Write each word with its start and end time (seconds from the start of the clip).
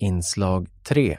Inslag 0.00 0.68
3 0.88 1.18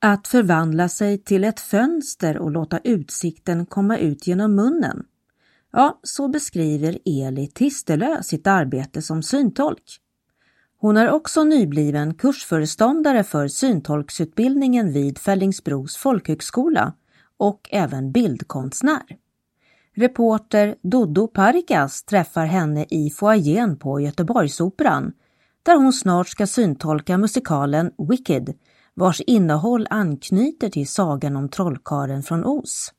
Att 0.00 0.28
förvandla 0.28 0.88
sig 0.88 1.18
till 1.18 1.44
ett 1.44 1.60
fönster 1.60 2.38
och 2.38 2.50
låta 2.50 2.78
utsikten 2.78 3.66
komma 3.66 3.98
ut 3.98 4.26
genom 4.26 4.54
munnen. 4.54 5.04
Ja, 5.72 6.00
så 6.02 6.28
beskriver 6.28 6.98
Eli 7.04 7.46
Tistelö 7.46 8.22
sitt 8.22 8.46
arbete 8.46 9.02
som 9.02 9.22
syntolk. 9.22 10.00
Hon 10.78 10.96
är 10.96 11.10
också 11.10 11.44
nybliven 11.44 12.14
kursföreståndare 12.14 13.24
för 13.24 13.48
syntolksutbildningen 13.48 14.92
vid 14.92 15.18
Fällingsbros 15.18 15.96
folkhögskola 15.96 16.94
och 17.36 17.68
även 17.70 18.12
bildkonstnär. 18.12 19.18
Reporter 19.94 20.74
Doddo 20.82 21.28
Parikas 21.28 22.02
träffar 22.02 22.46
henne 22.46 22.86
i 22.90 23.10
foajén 23.10 23.78
på 23.78 24.00
Göteborgsoperan 24.00 25.12
där 25.62 25.76
hon 25.76 25.92
snart 25.92 26.28
ska 26.28 26.46
syntolka 26.46 27.18
musikalen 27.18 27.90
Wicked 28.08 28.54
vars 28.94 29.20
innehåll 29.20 29.86
anknyter 29.90 30.68
till 30.68 30.88
sagan 30.88 31.36
om 31.36 31.48
trollkaren 31.48 32.22
från 32.22 32.44
Oz. 32.44 32.92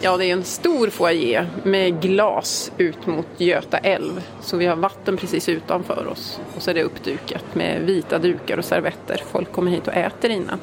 Ja, 0.00 0.16
det 0.16 0.26
är 0.26 0.32
en 0.32 0.44
stor 0.44 0.88
foajé 0.88 1.46
med 1.62 2.02
glas 2.02 2.72
ut 2.78 3.06
mot 3.06 3.26
Göta 3.36 3.78
älv. 3.78 4.20
Så 4.40 4.56
vi 4.56 4.66
har 4.66 4.76
vatten 4.76 5.16
precis 5.16 5.48
utanför 5.48 6.06
oss. 6.06 6.40
Och 6.56 6.62
så 6.62 6.70
är 6.70 6.74
det 6.74 6.82
uppdukat 6.82 7.54
med 7.54 7.82
vita 7.82 8.18
dukar 8.18 8.58
och 8.58 8.64
servetter. 8.64 9.22
Folk 9.32 9.52
kommer 9.52 9.70
hit 9.70 9.88
och 9.88 9.94
äter 9.94 10.30
innan. 10.30 10.58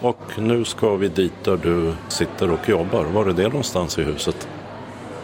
Och 0.00 0.38
nu 0.38 0.64
ska 0.64 0.96
vi 0.96 1.08
dit 1.08 1.44
där 1.44 1.56
du 1.56 1.94
sitter 2.08 2.50
och 2.50 2.68
jobbar. 2.68 3.04
Var 3.04 3.26
är 3.26 3.32
det 3.32 3.48
någonstans 3.48 3.98
i 3.98 4.02
huset? 4.02 4.48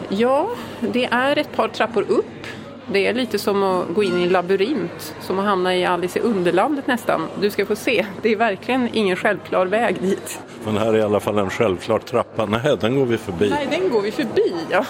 Ja, 0.08 0.50
det 0.80 1.04
är 1.04 1.38
ett 1.38 1.52
par 1.56 1.68
trappor 1.68 2.04
upp. 2.08 2.46
Det 2.92 3.06
är 3.06 3.14
lite 3.14 3.38
som 3.38 3.62
att 3.62 3.88
gå 3.94 4.02
in 4.02 4.18
i 4.18 4.22
en 4.22 4.28
labyrint, 4.28 5.14
som 5.20 5.38
att 5.38 5.44
hamna 5.44 5.76
i 5.76 5.84
Alice 5.84 6.18
i 6.18 6.22
Underlandet 6.22 6.86
nästan. 6.86 7.28
Du 7.40 7.50
ska 7.50 7.66
få 7.66 7.76
se, 7.76 8.06
det 8.22 8.32
är 8.32 8.36
verkligen 8.36 8.88
ingen 8.92 9.16
självklar 9.16 9.66
väg 9.66 10.00
dit. 10.00 10.40
Men 10.64 10.76
här 10.76 10.94
är 10.94 10.98
i 10.98 11.02
alla 11.02 11.20
fall 11.20 11.38
en 11.38 11.50
självklar 11.50 11.98
trappa. 11.98 12.46
Nej, 12.46 12.76
den 12.80 12.96
går 12.96 13.06
vi 13.06 13.18
förbi. 13.18 13.50
Nej, 13.50 13.68
den 13.70 13.90
går 13.90 14.02
vi 14.02 14.10
förbi, 14.10 14.54
ja. 14.70 14.84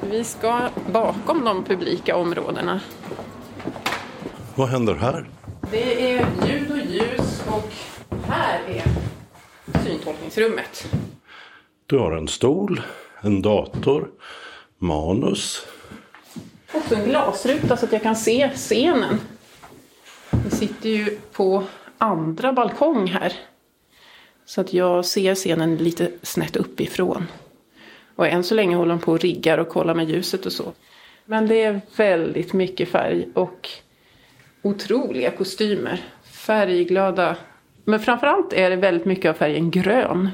Vi 0.00 0.24
ska 0.24 0.60
bakom 0.92 1.44
de 1.44 1.64
publika 1.64 2.16
områdena. 2.16 2.80
Vad 4.54 4.68
händer 4.68 4.94
här? 4.94 5.26
Det 5.70 6.14
är 6.14 6.26
ljud 6.46 6.70
och 6.70 6.78
ljus 6.78 7.42
och 7.46 7.72
här 8.28 8.60
är 8.68 8.84
syntolkningsrummet. 9.84 10.86
Du 11.86 11.98
har 11.98 12.12
en 12.12 12.28
stol, 12.28 12.80
en 13.22 13.42
dator, 13.42 14.10
manus. 14.78 15.66
Också 16.74 16.94
en 16.94 17.04
glasruta 17.04 17.76
så 17.76 17.86
att 17.86 17.92
jag 17.92 18.02
kan 18.02 18.16
se 18.16 18.50
scenen. 18.54 19.20
Vi 20.44 20.50
sitter 20.50 20.88
ju 20.88 21.18
på 21.32 21.64
andra 21.98 22.52
balkong 22.52 23.06
här. 23.06 23.32
Så 24.44 24.60
att 24.60 24.72
jag 24.72 25.04
ser 25.04 25.34
scenen 25.34 25.76
lite 25.76 26.10
snett 26.22 26.56
uppifrån. 26.56 27.26
Och 28.16 28.26
än 28.26 28.44
så 28.44 28.54
länge 28.54 28.76
håller 28.76 28.90
de 28.90 29.00
på 29.00 29.12
och 29.12 29.20
riggar 29.20 29.58
och 29.58 29.68
kollar 29.68 29.94
med 29.94 30.10
ljuset 30.10 30.46
och 30.46 30.52
så. 30.52 30.72
Men 31.24 31.46
det 31.46 31.62
är 31.62 31.80
väldigt 31.96 32.52
mycket 32.52 32.88
färg 32.88 33.28
och 33.34 33.68
otroliga 34.62 35.30
kostymer. 35.30 36.00
Färgglada. 36.24 37.36
Men 37.84 38.00
framförallt 38.00 38.52
är 38.52 38.70
det 38.70 38.76
väldigt 38.76 39.06
mycket 39.06 39.30
av 39.30 39.34
färgen 39.34 39.70
grön. 39.70 40.30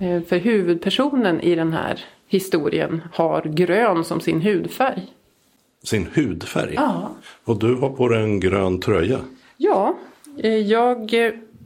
Eh, 0.00 0.22
för 0.22 0.36
huvudpersonen 0.36 1.40
i 1.40 1.54
den 1.54 1.72
här 1.72 2.04
historien 2.28 3.02
har 3.12 3.42
grön 3.42 4.04
som 4.04 4.20
sin 4.20 4.40
hudfärg. 4.40 5.02
Sin 5.82 6.08
hudfärg? 6.14 6.74
Ja. 6.74 7.10
Och 7.44 7.58
du 7.58 7.74
har 7.74 7.90
på 7.90 8.08
dig 8.08 8.22
en 8.22 8.40
grön 8.40 8.80
tröja? 8.80 9.18
Ja, 9.56 9.96
eh, 10.38 10.56
jag 10.56 11.10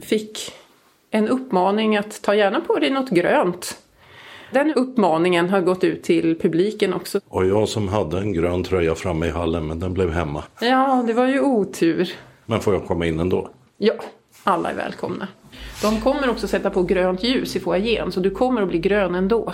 fick 0.02 0.52
en 1.10 1.28
uppmaning 1.28 1.96
att 1.96 2.22
ta 2.22 2.34
gärna 2.34 2.60
på 2.60 2.78
dig 2.78 2.90
något 2.90 3.10
grönt. 3.10 3.78
Den 4.52 4.72
uppmaningen 4.74 5.50
har 5.50 5.60
gått 5.60 5.84
ut 5.84 6.02
till 6.02 6.38
publiken 6.38 6.94
också. 6.94 7.20
Och 7.28 7.46
jag 7.46 7.68
som 7.68 7.88
hade 7.88 8.18
en 8.18 8.32
grön 8.32 8.64
tröja 8.64 8.94
framme 8.94 9.26
i 9.26 9.30
hallen 9.30 9.66
men 9.66 9.80
den 9.80 9.94
blev 9.94 10.10
hemma. 10.10 10.44
Ja, 10.60 11.04
det 11.06 11.12
var 11.12 11.28
ju 11.28 11.40
otur. 11.40 12.12
Men 12.46 12.60
får 12.60 12.74
jag 12.74 12.86
komma 12.86 13.06
in 13.06 13.20
ändå? 13.20 13.50
Ja, 13.78 13.94
alla 14.46 14.70
är 14.70 14.74
välkomna. 14.74 15.28
De 15.82 16.00
kommer 16.00 16.30
också 16.30 16.48
sätta 16.48 16.70
på 16.70 16.82
grönt 16.82 17.22
ljus 17.22 17.56
i 17.56 17.60
foajén 17.60 18.12
så 18.12 18.20
du 18.20 18.30
kommer 18.30 18.62
att 18.62 18.68
bli 18.68 18.78
grön 18.78 19.14
ändå. 19.14 19.52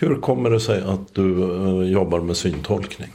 Hur 0.00 0.20
kommer 0.20 0.50
det 0.50 0.60
sig 0.60 0.82
att 0.82 1.14
du 1.14 1.42
eh, 1.42 1.90
jobbar 1.90 2.20
med 2.20 2.36
syntolkning? 2.36 3.10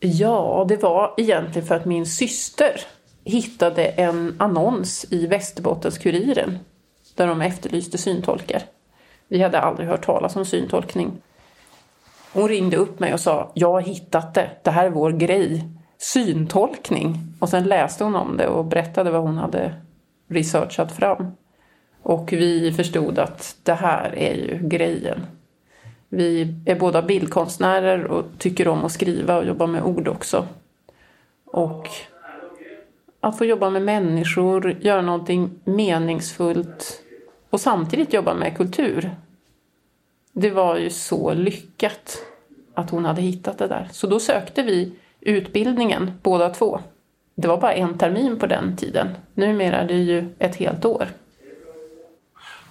Ja, 0.00 0.66
det 0.68 0.76
var 0.76 1.14
egentligen 1.16 1.68
för 1.68 1.74
att 1.74 1.84
min 1.84 2.06
syster 2.06 2.80
hittade 3.24 3.84
en 3.84 4.36
annons 4.38 5.06
i 5.10 5.26
Västerbottens-Kuriren 5.26 6.58
där 7.14 7.26
de 7.26 7.40
efterlyste 7.40 7.98
syntolkar. 7.98 8.62
Vi 9.28 9.42
hade 9.42 9.60
aldrig 9.60 9.88
hört 9.88 10.04
talas 10.04 10.36
om 10.36 10.44
syntolkning. 10.44 11.12
Hon 12.32 12.48
ringde 12.48 12.76
upp 12.76 13.00
mig 13.00 13.12
och 13.12 13.20
sa 13.20 13.52
jag 13.54 13.72
har 13.72 13.80
hittat 13.80 14.34
det, 14.34 14.50
det 14.62 14.70
här 14.70 14.86
är 14.86 14.90
vår 14.90 15.10
grej. 15.10 15.64
Syntolkning. 16.02 17.18
Och 17.38 17.48
sen 17.48 17.64
läste 17.64 18.04
hon 18.04 18.14
om 18.14 18.36
det 18.36 18.46
och 18.46 18.64
berättade 18.64 19.10
vad 19.10 19.22
hon 19.22 19.38
hade 19.38 19.74
researchat 20.28 20.92
fram. 20.92 21.26
Och 22.02 22.32
vi 22.32 22.72
förstod 22.72 23.18
att 23.18 23.56
det 23.62 23.74
här 23.74 24.18
är 24.18 24.34
ju 24.34 24.68
grejen. 24.68 25.26
Vi 26.08 26.54
är 26.66 26.74
båda 26.74 27.02
bildkonstnärer 27.02 28.04
och 28.04 28.24
tycker 28.38 28.68
om 28.68 28.84
att 28.84 28.92
skriva 28.92 29.36
och 29.36 29.46
jobba 29.46 29.66
med 29.66 29.82
ord 29.82 30.08
också. 30.08 30.46
Och 31.44 31.88
att 33.20 33.38
få 33.38 33.44
jobba 33.44 33.70
med 33.70 33.82
människor, 33.82 34.76
göra 34.80 35.02
någonting 35.02 35.50
meningsfullt 35.64 37.02
och 37.50 37.60
samtidigt 37.60 38.12
jobba 38.12 38.34
med 38.34 38.56
kultur. 38.56 39.10
Det 40.32 40.50
var 40.50 40.76
ju 40.76 40.90
så 40.90 41.34
lyckat 41.34 42.18
att 42.74 42.90
hon 42.90 43.04
hade 43.04 43.22
hittat 43.22 43.58
det 43.58 43.68
där. 43.68 43.88
Så 43.92 44.06
då 44.06 44.20
sökte 44.20 44.62
vi 44.62 44.92
utbildningen 45.22 46.10
båda 46.22 46.50
två. 46.50 46.80
Det 47.34 47.48
var 47.48 47.60
bara 47.60 47.74
en 47.74 47.98
termin 47.98 48.38
på 48.38 48.46
den 48.46 48.76
tiden. 48.76 49.08
Numera 49.34 49.76
är 49.76 49.88
det 49.88 49.94
ju 49.94 50.24
ett 50.38 50.56
helt 50.56 50.84
år. 50.84 51.06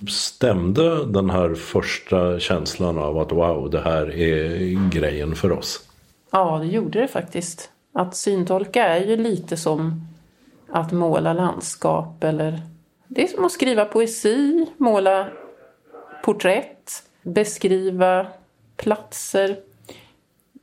Stämde 0.09 1.06
den 1.06 1.29
här 1.29 1.56
första 1.56 2.39
känslan 2.39 2.97
av 2.97 3.17
att 3.17 3.31
wow, 3.31 3.69
det 3.69 3.81
här 3.81 4.16
är 4.16 4.89
grejen 4.89 5.35
för 5.35 5.51
oss? 5.51 5.88
Ja, 6.31 6.59
det 6.62 6.67
gjorde 6.67 7.01
det 7.01 7.07
faktiskt. 7.07 7.72
Att 7.94 8.16
syntolka 8.16 8.88
är 8.88 9.06
ju 9.06 9.18
lite 9.18 9.57
som 9.57 10.07
att 10.69 10.91
måla 10.91 11.33
landskap 11.33 12.23
eller 12.23 12.62
det 13.07 13.23
är 13.23 13.28
som 13.28 13.45
att 13.45 13.51
skriva 13.51 13.85
poesi, 13.85 14.66
måla 14.78 15.28
porträtt, 16.23 17.03
beskriva 17.22 18.28
platser. 18.78 19.59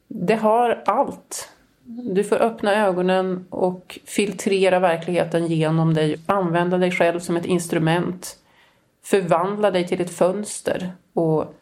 Det 0.09 0.35
har 0.35 0.83
allt. 0.87 1.49
Du 1.91 2.25
får 2.25 2.37
öppna 2.37 2.75
ögonen 2.87 3.47
och 3.51 3.99
filtrera 4.05 4.79
verkligheten 4.79 5.47
genom 5.47 5.95
dig, 5.95 6.17
använda 6.27 6.79
dig 6.79 6.91
själv 6.91 7.21
som 7.21 7.37
ett 7.37 7.47
instrument, 7.47 8.37
förvandla 9.05 9.71
dig 9.71 9.89
till 9.89 10.01
ett 10.01 10.11
fönster 10.11 10.93
och 11.13 11.55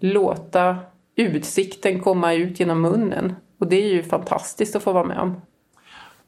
låta 0.00 0.76
utsikten 1.16 2.00
komma 2.00 2.34
ut 2.34 2.60
genom 2.60 2.80
munnen. 2.80 3.34
Och 3.58 3.66
det 3.66 3.76
är 3.76 3.88
ju 3.88 4.02
fantastiskt 4.02 4.76
att 4.76 4.82
få 4.82 4.92
vara 4.92 5.04
med 5.04 5.18
om. 5.18 5.40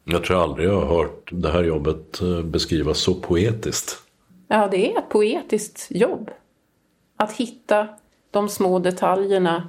Jag 0.05 0.25
tror 0.25 0.43
aldrig 0.43 0.69
jag 0.69 0.81
har 0.81 0.97
hört 0.97 1.29
det 1.33 1.51
här 1.51 1.65
jobbet 1.65 2.21
eh, 2.21 2.43
beskrivas 2.43 2.99
så 2.99 3.15
poetiskt. 3.15 4.03
Ja, 4.49 4.69
det 4.71 4.93
är 4.93 4.99
ett 4.99 5.09
poetiskt 5.09 5.87
jobb. 5.91 6.31
Att 7.17 7.33
hitta 7.33 7.89
de 8.31 8.49
små 8.49 8.79
detaljerna. 8.79 9.69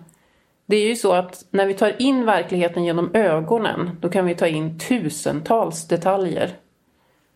Det 0.72 0.78
är 0.78 0.88
ju 0.88 0.96
så 0.96 1.14
att 1.14 1.46
när 1.50 1.66
vi 1.66 1.74
tar 1.74 2.02
in 2.02 2.26
verkligheten 2.26 2.84
genom 2.84 3.09
ögonen, 3.14 3.90
då 4.01 4.10
kan 4.10 4.25
vi 4.25 4.36
ta 4.36 4.48
in 4.48 4.80
tusentals 4.80 5.88
detaljer. 5.88 6.56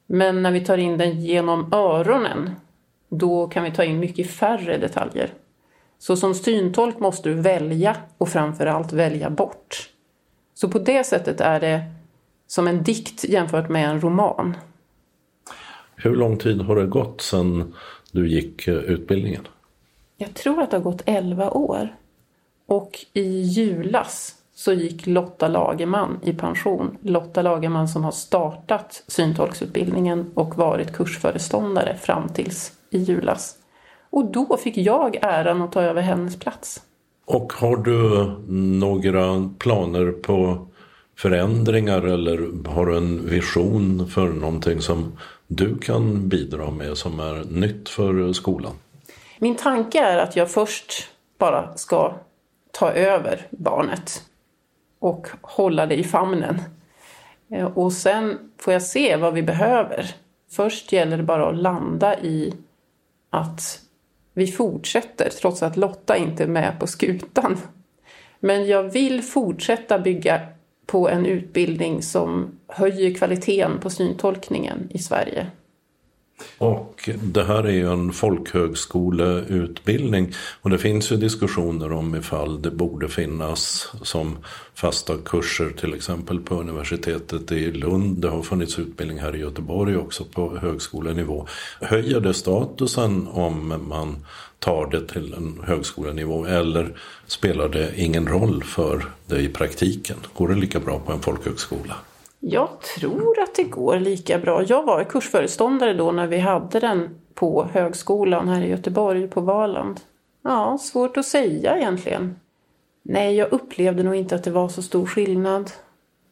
Men 0.06 0.42
när 0.42 0.52
vi 0.52 0.66
tar 0.66 0.78
in 0.78 0.98
den 0.98 1.22
genom 1.22 1.74
öronen, 1.74 2.52
då 3.10 3.48
kan 3.48 3.64
vi 3.64 3.72
ta 3.72 3.84
in 3.84 4.00
mycket 4.00 4.32
färre 4.32 4.78
detaljer. 4.78 5.34
Så 6.00 6.16
som 6.16 6.36
syntolk 6.36 7.00
måste 7.00 7.30
du 7.30 7.36
välja 7.36 7.96
och 8.18 8.30
framförallt 8.30 8.94
välja 8.94 9.30
bort. 9.30 9.90
Så 10.54 10.70
på 10.70 10.80
det 10.80 11.04
sättet 11.04 11.42
är 11.42 11.60
det 11.60 11.82
som 12.48 12.68
en 12.68 12.84
dikt 12.84 13.24
jämfört 13.24 13.70
med 13.70 13.90
en 13.90 14.02
roman. 14.02 14.58
Hur 15.96 16.16
lång 16.16 16.38
tid 16.38 16.62
har 16.62 16.76
det 16.76 16.86
gått 16.86 17.22
sedan 17.22 17.74
du 18.12 18.30
gick 18.30 18.68
eh, 18.68 18.76
utbildningen? 18.76 19.48
Jag 20.18 20.34
tror 20.34 20.62
att 20.62 20.72
det 20.72 20.78
har 20.78 20.84
gått 20.84 21.02
11 21.06 21.52
år. 21.52 21.96
Och 22.66 23.06
i 23.14 23.42
julas 23.42 24.36
så 24.56 24.74
gick 24.74 25.08
Lotta 25.08 25.48
Lagerman 25.48 26.20
i 26.24 26.34
pension. 26.34 26.98
Lotta 27.02 27.42
Lagerman 27.42 27.88
som 27.88 28.04
har 28.04 28.12
startat 28.12 29.04
syntolksutbildningen 29.08 30.32
och 30.34 30.58
varit 30.58 30.94
kursföreståndare 30.94 31.98
fram 31.98 32.30
tills 32.30 32.72
i 32.90 32.98
julas. 32.98 33.58
Och 34.10 34.32
då 34.32 34.58
fick 34.58 34.78
jag 34.78 35.18
äran 35.22 35.62
att 35.62 35.72
ta 35.72 35.82
över 35.82 36.02
hennes 36.02 36.40
plats. 36.40 36.82
Och 37.26 37.54
har 37.54 37.78
du 37.78 38.32
några 38.80 39.50
planer 39.60 40.12
på 40.12 40.68
förändringar 41.18 42.02
eller 42.02 42.68
har 42.70 42.86
du 42.86 42.98
en 42.98 43.30
vision 43.30 44.08
för 44.08 44.28
någonting 44.28 44.82
som 44.82 45.18
du 45.48 45.78
kan 45.78 46.30
bidra 46.30 46.72
med 46.72 46.98
som 46.98 47.20
är 47.20 47.44
nytt 47.44 47.90
för 47.90 48.34
skolan? 48.34 48.74
Min 49.40 49.56
tanke 49.56 50.00
är 50.00 50.18
att 50.18 50.36
jag 50.36 50.52
först 50.52 51.10
bara 51.38 51.78
ska 51.78 52.14
ta 52.78 52.92
över 52.92 53.48
barnet 53.50 54.24
och 55.00 55.28
hålla 55.42 55.86
det 55.86 55.96
i 55.96 56.04
famnen. 56.04 56.62
Eh, 57.50 57.66
och 57.66 57.94
sen 57.94 58.52
får 58.58 58.74
jag 58.74 58.82
se 58.82 59.16
vad 59.16 59.34
vi 59.34 59.44
behöver. 59.44 60.16
Först 60.52 60.92
gäller 60.92 61.18
det 61.18 61.24
bara 61.24 61.50
att 61.50 61.58
landa 61.58 62.20
i 62.20 62.54
att 63.30 63.82
vi 64.34 64.48
fortsätter 64.48 65.30
trots 65.30 65.64
att 65.64 65.78
Lotta 65.78 66.18
inte 66.18 66.44
är 66.44 66.48
med 66.48 66.80
på 66.80 66.88
skutan. 66.88 67.58
Men 68.40 68.68
jag 68.68 68.84
vill 68.84 69.22
fortsätta 69.24 70.00
bygga 70.00 70.42
på 70.86 71.10
en 71.10 71.26
utbildning 71.26 72.02
som 72.02 72.60
höjer 72.68 73.14
kvaliteten 73.14 73.80
på 73.80 73.90
syntolkningen 73.90 74.90
i 74.92 75.00
Sverige. 75.00 75.48
Och 76.58 77.10
det 77.24 77.44
här 77.44 77.64
är 77.64 77.72
ju 77.72 77.92
en 77.92 78.14
folkhögskoleutbildning 78.14 80.34
och 80.62 80.70
det 80.70 80.78
finns 80.78 81.12
ju 81.12 81.16
diskussioner 81.16 81.92
om 81.92 82.16
ifall 82.16 82.62
det 82.62 82.72
borde 82.72 83.10
finnas 83.10 83.92
som 84.02 84.38
fasta 84.74 85.18
kurser 85.26 85.70
till 85.70 85.94
exempel 85.94 86.40
på 86.40 86.56
universitetet 86.56 87.52
i 87.52 87.72
Lund. 87.72 88.18
Det 88.18 88.30
har 88.30 88.42
funnits 88.42 88.80
utbildning 88.80 89.20
här 89.20 89.36
i 89.36 89.40
Göteborg 89.40 89.98
också 89.98 90.26
på 90.26 90.58
högskolenivå. 90.58 91.48
Höjer 91.82 92.20
det 92.20 92.34
statusen 92.34 93.28
om 93.28 93.84
man 93.88 94.26
tar 94.60 94.90
det 94.92 95.08
till 95.08 95.34
en 95.34 95.60
högskolenivå 95.64 96.46
eller 96.46 96.98
spelar 97.28 97.70
det 97.70 98.02
ingen 98.02 98.28
roll 98.28 98.64
för 98.64 99.06
det 99.26 99.40
i 99.40 99.50
praktiken? 99.50 100.18
Går 100.34 100.48
det 100.48 100.56
lika 100.56 100.80
bra 100.80 101.00
på 101.00 101.12
en 101.12 101.22
folkhögskola? 101.22 101.96
Jag 102.48 102.82
tror 102.82 103.40
att 103.40 103.56
det 103.56 103.64
går 103.64 104.00
lika 104.00 104.40
bra. 104.40 104.64
Jag 104.64 104.84
var 104.84 105.04
kursföreståndare 105.04 105.94
då 105.94 106.12
när 106.12 106.28
vi 106.28 106.38
hade 106.38 106.80
den 106.80 107.20
på 107.34 107.68
högskolan 107.74 108.48
här 108.48 108.62
i 108.62 108.70
Göteborg 108.70 109.28
på 109.28 109.42
Valand. 109.42 110.00
Ja, 110.44 110.78
svårt 110.78 111.18
att 111.18 111.26
säga 111.26 111.78
egentligen. 111.78 112.40
Nej, 113.04 113.36
jag 113.36 113.54
upplevde 113.54 114.04
nog 114.04 114.16
inte 114.16 114.36
att 114.36 114.44
det 114.44 114.52
var 114.52 114.70
så 114.70 114.82
stor 114.82 115.06
skillnad. 115.06 115.72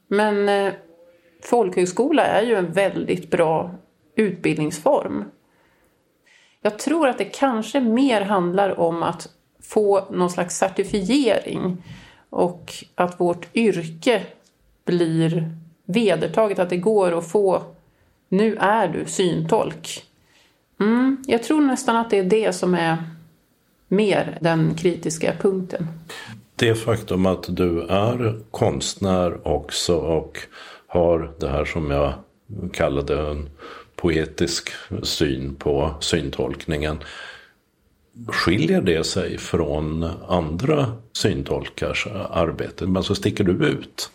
Men 0.07 0.49
eh, 0.49 0.73
folkhögskola 1.43 2.25
är 2.25 2.43
ju 2.43 2.55
en 2.55 2.71
väldigt 2.71 3.31
bra 3.31 3.71
utbildningsform. 4.15 5.25
Jag 6.61 6.79
tror 6.79 7.07
att 7.07 7.17
det 7.17 7.25
kanske 7.25 7.79
mer 7.79 8.21
handlar 8.21 8.79
om 8.79 9.03
att 9.03 9.29
få 9.61 10.11
någon 10.11 10.29
slags 10.29 10.57
certifiering 10.57 11.83
och 12.29 12.73
att 12.95 13.19
vårt 13.19 13.55
yrke 13.55 14.23
blir 14.85 15.63
vedertaget 15.85 16.59
att 16.59 16.69
det 16.69 16.77
går 16.77 17.17
att 17.17 17.27
få 17.27 17.63
nu 18.29 18.55
är 18.55 18.87
du 18.87 19.05
syntolk. 19.05 20.03
Mm, 20.79 21.23
jag 21.27 21.43
tror 21.43 21.61
nästan 21.61 21.95
att 21.95 22.09
det 22.09 22.17
är 22.17 22.23
det 22.23 22.53
som 22.53 22.73
är 22.73 23.03
mer 23.87 24.37
den 24.41 24.75
kritiska 24.75 25.33
punkten. 25.41 25.87
Det 26.55 26.75
faktum 26.75 27.25
att 27.25 27.45
du 27.55 27.81
är 27.81 28.39
konstnär 28.51 29.47
också 29.47 29.95
och 29.95 30.39
har 30.87 31.33
det 31.39 31.47
här 31.47 31.65
som 31.65 31.91
jag 31.91 32.13
kallade 32.73 33.29
en 33.29 33.49
poetisk 33.95 34.69
syn 35.03 35.55
på 35.55 35.95
syntolkningen. 35.99 36.97
Skiljer 38.27 38.81
det 38.81 39.03
sig 39.03 39.37
från 39.37 40.03
andra 40.27 40.91
syntolkars 41.13 42.07
arbete? 42.29 42.87
Alltså 42.95 43.15
sticker 43.15 43.43
du 43.43 43.65
ut? 43.67 44.11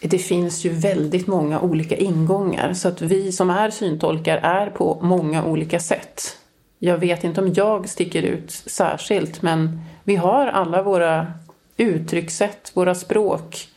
Det 0.00 0.18
finns 0.18 0.64
ju 0.64 0.70
väldigt 0.70 1.26
många 1.26 1.60
olika 1.60 1.96
ingångar 1.96 2.72
så 2.72 2.88
att 2.88 3.02
vi 3.02 3.32
som 3.32 3.50
är 3.50 3.70
syntolkar 3.70 4.36
är 4.36 4.70
på 4.70 4.98
många 5.02 5.44
olika 5.44 5.80
sätt. 5.80 6.36
Jag 6.78 6.98
vet 6.98 7.24
inte 7.24 7.40
om 7.40 7.52
jag 7.52 7.88
sticker 7.88 8.22
ut 8.22 8.50
särskilt 8.50 9.42
men 9.42 9.80
vi 10.04 10.16
har 10.16 10.46
alla 10.46 10.82
våra 10.82 11.32
uttryckssätt, 11.76 12.70
våra 12.74 12.94
språk, 12.94 13.68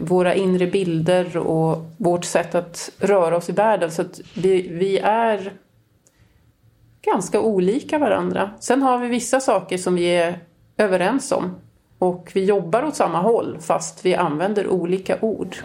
våra 0.00 0.34
inre 0.34 0.66
bilder 0.66 1.36
och 1.36 1.90
vårt 1.96 2.24
sätt 2.24 2.54
att 2.54 2.90
röra 2.98 3.36
oss 3.36 3.48
i 3.48 3.52
världen. 3.52 3.90
Så 3.90 4.02
att 4.02 4.20
vi, 4.34 4.68
vi 4.68 4.98
är 4.98 5.52
ganska 7.02 7.40
olika 7.40 7.98
varandra. 7.98 8.50
Sen 8.60 8.82
har 8.82 8.98
vi 8.98 9.08
vissa 9.08 9.40
saker 9.40 9.78
som 9.78 9.94
vi 9.94 10.06
är 10.06 10.38
överens 10.76 11.32
om 11.32 11.54
och 12.02 12.30
vi 12.34 12.44
jobbar 12.44 12.84
åt 12.84 12.96
samma 12.96 13.20
håll 13.20 13.58
fast 13.60 14.06
vi 14.06 14.14
använder 14.14 14.68
olika 14.68 15.18
ord. 15.20 15.56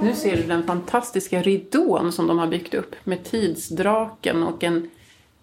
Nu 0.00 0.14
ser 0.14 0.36
du 0.36 0.42
den 0.42 0.62
fantastiska 0.62 1.42
ridån 1.42 2.12
som 2.12 2.26
de 2.26 2.38
har 2.38 2.46
byggt 2.46 2.74
upp 2.74 2.94
med 3.04 3.24
tidsdraken 3.24 4.42
och 4.42 4.64
en 4.64 4.90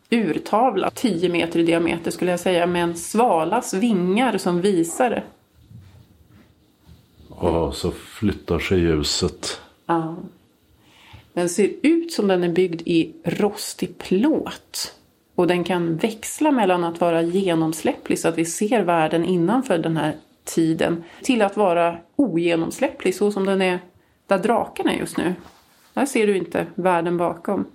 urtavla, 0.09 0.89
10 0.89 1.29
meter 1.29 1.59
i 1.59 1.63
diameter 1.63 2.11
skulle 2.11 2.31
jag 2.31 2.39
säga, 2.39 2.67
med 2.67 2.83
en 2.83 2.95
svalas 2.95 3.73
vingar 3.73 4.37
som 4.37 4.61
visare. 4.61 5.23
Och 7.29 7.75
så 7.75 7.91
flyttar 7.91 8.59
sig 8.59 8.79
ljuset. 8.79 9.61
Ja. 9.85 10.15
Den 11.33 11.49
ser 11.49 11.69
ut 11.81 12.13
som 12.13 12.27
den 12.27 12.43
är 12.43 12.49
byggd 12.49 12.81
i 12.85 13.13
rostig 13.23 13.97
plåt. 13.97 14.95
Och 15.35 15.47
den 15.47 15.63
kan 15.63 15.97
växla 15.97 16.51
mellan 16.51 16.83
att 16.83 17.01
vara 17.01 17.21
genomsläpplig 17.21 18.19
så 18.19 18.27
att 18.27 18.37
vi 18.37 18.45
ser 18.45 18.83
världen 18.83 19.25
innanför 19.25 19.77
den 19.77 19.97
här 19.97 20.15
tiden 20.43 21.03
till 21.23 21.41
att 21.41 21.57
vara 21.57 21.97
ogenomsläpplig 22.15 23.15
så 23.15 23.31
som 23.31 23.45
den 23.45 23.61
är 23.61 23.79
där 24.27 24.37
draken 24.37 24.87
är 24.87 24.93
just 24.93 25.17
nu. 25.17 25.33
Där 25.93 26.05
ser 26.05 26.27
du 26.27 26.37
inte 26.37 26.67
världen 26.75 27.17
bakom. 27.17 27.65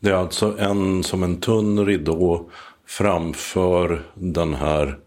Det 0.00 0.10
är 0.10 0.14
alltså 0.14 0.58
en 0.58 1.02
som 1.02 1.22
en 1.22 1.40
tunn 1.40 1.86
ridå 1.86 2.44
framför 2.86 4.02
den 4.14 4.54
här 4.54 4.98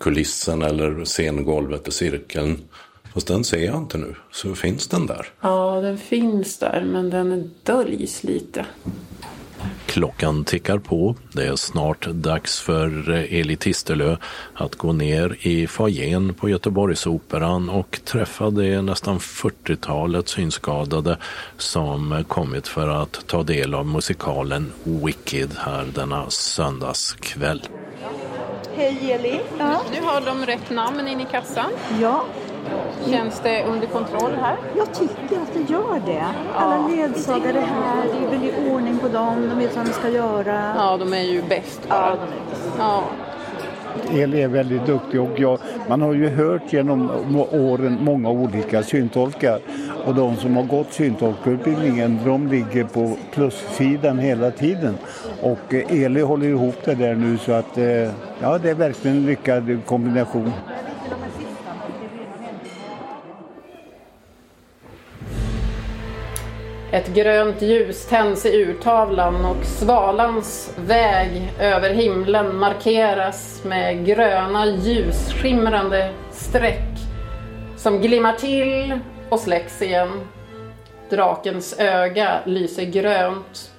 kulissen 0.00 0.62
eller 0.62 1.04
scengolvet 1.04 1.88
i 1.88 1.90
cirkeln. 1.90 2.58
Fast 3.14 3.26
den 3.26 3.44
ser 3.44 3.66
jag 3.66 3.76
inte 3.76 3.98
nu. 3.98 4.14
Så 4.30 4.54
finns 4.54 4.88
den 4.88 5.06
där? 5.06 5.26
Ja, 5.40 5.80
den 5.80 5.98
finns 5.98 6.58
där 6.58 6.84
men 6.86 7.10
den 7.10 7.50
döljs 7.62 8.24
lite. 8.24 8.66
Klockan 9.86 10.44
tickar 10.44 10.78
på. 10.78 11.16
Det 11.32 11.46
är 11.46 11.56
snart 11.56 12.06
dags 12.06 12.60
för 12.60 13.10
Eli 13.10 13.56
Tistelö 13.56 14.16
att 14.54 14.74
gå 14.74 14.92
ner 14.92 15.36
i 15.40 15.66
foajén 15.66 16.34
på 16.34 16.48
Göteborgsoperan 16.48 17.68
och 17.68 18.00
träffa 18.04 18.50
det 18.50 18.82
nästan 18.82 19.18
40-talet 19.18 20.28
synskadade 20.28 21.16
som 21.56 22.24
kommit 22.28 22.68
för 22.68 22.88
att 22.88 23.26
ta 23.26 23.42
del 23.42 23.74
av 23.74 23.86
musikalen 23.86 24.72
Wicked 24.84 25.50
här 25.58 25.86
denna 25.94 26.30
söndagskväll. 26.30 27.62
Hej 28.76 29.12
Eli! 29.12 29.40
Ja. 29.58 29.82
Nu 29.92 30.00
har 30.02 30.20
de 30.20 30.46
rätt 30.46 30.70
namn 30.70 31.08
in 31.08 31.20
i 31.20 31.26
kassan. 31.30 31.70
ja, 32.00 32.24
Känns 33.10 33.40
det 33.40 33.64
under 33.64 33.86
kontroll 33.86 34.32
här? 34.40 34.56
jag 34.76 34.94
tycker 34.94 35.36
att 35.36 35.54
det 35.54 35.72
gör 35.72 36.00
det. 36.06 36.24
Alla 36.54 36.88
ledsagare 36.88 37.58
här, 37.58 38.04
det 38.04 38.26
är 38.26 38.30
väl 38.30 38.44
i 38.44 38.70
ordning 38.70 38.98
på 38.98 39.08
dem, 39.08 39.48
de 39.48 39.58
vet 39.58 39.76
vad 39.76 39.86
de 39.86 39.92
ska 39.92 40.08
göra. 40.08 40.72
Ja, 40.76 40.96
de 40.96 41.12
är 41.12 41.22
ju 41.22 41.42
bäst 41.42 41.88
bara. 41.88 42.16
Ja. 42.78 43.02
Eli 44.12 44.42
är 44.42 44.48
väldigt 44.48 44.86
duktig 44.86 45.20
och 45.20 45.40
jag, 45.40 45.58
man 45.88 46.02
har 46.02 46.14
ju 46.14 46.28
hört 46.28 46.72
genom 46.72 47.10
åren 47.50 47.98
många 48.00 48.30
olika 48.30 48.82
syntolkar 48.82 49.60
och 50.06 50.14
de 50.14 50.36
som 50.36 50.56
har 50.56 50.62
gått 50.62 50.92
syntolkutbildningen 50.92 52.18
de 52.24 52.48
ligger 52.48 52.84
på 52.84 53.16
plussidan 53.32 54.18
hela 54.18 54.50
tiden. 54.50 54.98
Och 55.42 55.74
eh, 55.74 56.02
Eli 56.02 56.20
håller 56.20 56.46
ihop 56.46 56.76
det 56.84 56.94
där 56.94 57.14
nu 57.14 57.38
så 57.38 57.52
att 57.52 57.78
eh, 57.78 57.84
ja, 58.40 58.58
det 58.62 58.70
är 58.70 58.74
verkligen 58.74 59.16
en 59.16 59.26
lyckad 59.26 59.78
kombination. 59.86 60.52
Ett 66.92 67.14
grönt 67.14 67.62
ljus 67.62 68.06
tänds 68.06 68.46
i 68.46 68.62
urtavlan 68.62 69.44
och 69.44 69.64
svalans 69.64 70.74
väg 70.76 71.52
över 71.60 71.90
himlen 71.90 72.56
markeras 72.56 73.64
med 73.64 74.06
gröna 74.06 74.66
ljusskimrande 74.66 76.10
streck 76.30 76.98
som 77.76 78.00
glimmar 78.00 78.32
till 78.32 78.98
och 79.28 79.40
släcks 79.40 79.82
igen. 79.82 80.08
Drakens 81.10 81.78
öga 81.78 82.40
lyser 82.44 82.84
grönt 82.84 83.70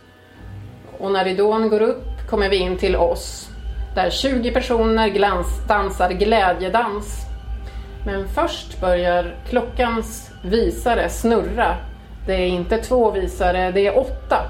och 0.98 1.12
när 1.12 1.26
ridån 1.26 1.70
går 1.70 1.82
upp 1.82 2.30
kommer 2.30 2.50
vi 2.50 2.58
in 2.58 2.78
till 2.78 2.96
oss 2.96 3.50
där 3.96 4.10
20 4.10 4.52
personer 4.52 5.08
glans 5.08 5.68
dansar 5.68 6.10
glädjedans. 6.10 7.26
Men 8.06 8.28
först 8.28 8.82
börjar 8.82 9.36
klockans 9.50 10.32
visare 10.44 11.10
snurra. 11.10 11.76
Det 12.32 12.38
är 12.38 12.48
inte 12.48 12.78
två 12.78 13.12
visare, 13.12 13.72
det 13.72 13.88
är 13.88 13.98
åtta. 13.98 14.50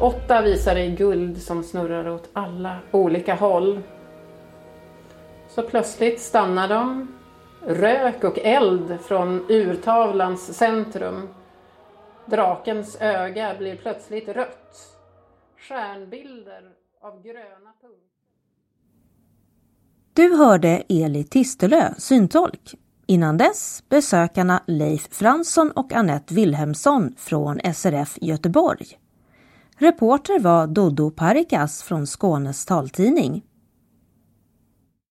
Åtta 0.00 0.42
visare 0.42 0.84
i 0.84 0.90
guld 0.90 1.42
som 1.42 1.62
snurrar 1.62 2.08
åt 2.08 2.28
alla 2.32 2.78
olika 2.90 3.34
håll. 3.34 3.80
Så 5.48 5.62
plötsligt 5.62 6.20
stannar 6.20 6.68
de. 6.68 7.14
Rök 7.66 8.24
och 8.24 8.38
eld 8.38 8.98
från 9.00 9.50
urtavlans 9.50 10.56
centrum. 10.56 11.28
Drakens 12.26 12.96
öga 13.00 13.54
blir 13.58 13.76
plötsligt 13.76 14.28
rött. 14.28 14.76
Stjärnbilder 15.58 16.62
av 17.00 17.22
gröna 17.22 17.72
punkter. 17.80 18.10
Du 20.12 20.36
hörde 20.36 20.82
Eli 20.88 21.24
Tistelö, 21.24 21.94
syntolk. 21.98 22.74
Innan 23.10 23.36
dess 23.36 23.82
besökarna 23.88 24.62
Leif 24.66 25.08
Fransson 25.10 25.70
och 25.70 25.92
Annette 25.92 26.34
Wilhelmsson 26.34 27.14
från 27.16 27.60
SRF 27.74 28.18
Göteborg. 28.20 28.86
Reporter 29.76 30.40
var 30.40 30.66
Dodo 30.66 31.10
Parikas 31.10 31.82
från 31.82 32.06
Skånes 32.06 32.66
taltidning. 32.66 33.42